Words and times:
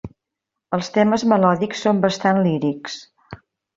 Els 0.77 0.87
temes 0.95 1.25
melòdics 1.33 1.85
són 1.87 1.99
bastant 2.07 2.41
lírics. 2.49 2.97